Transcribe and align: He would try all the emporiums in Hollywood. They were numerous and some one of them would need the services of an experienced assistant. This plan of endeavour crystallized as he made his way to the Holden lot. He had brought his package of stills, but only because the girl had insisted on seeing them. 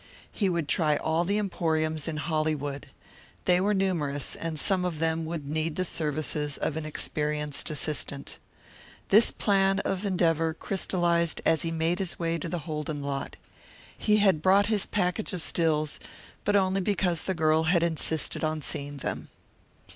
He 0.31 0.49
would 0.49 0.67
try 0.67 0.95
all 0.95 1.23
the 1.23 1.37
emporiums 1.37 2.07
in 2.07 2.17
Hollywood. 2.17 2.87
They 3.45 3.61
were 3.61 3.75
numerous 3.75 4.35
and 4.35 4.59
some 4.59 4.81
one 4.81 4.87
of 4.91 4.97
them 4.97 5.25
would 5.27 5.47
need 5.47 5.75
the 5.75 5.85
services 5.85 6.57
of 6.57 6.75
an 6.75 6.87
experienced 6.87 7.69
assistant. 7.69 8.39
This 9.09 9.29
plan 9.29 9.77
of 9.81 10.03
endeavour 10.03 10.55
crystallized 10.55 11.39
as 11.45 11.61
he 11.61 11.69
made 11.69 11.99
his 11.99 12.17
way 12.17 12.39
to 12.39 12.49
the 12.49 12.65
Holden 12.65 13.03
lot. 13.03 13.35
He 13.95 14.17
had 14.17 14.41
brought 14.41 14.65
his 14.65 14.87
package 14.87 15.33
of 15.33 15.43
stills, 15.43 15.99
but 16.45 16.55
only 16.55 16.81
because 16.81 17.25
the 17.25 17.35
girl 17.35 17.65
had 17.65 17.83
insisted 17.83 18.43
on 18.43 18.63
seeing 18.63 18.97
them. 19.05 19.27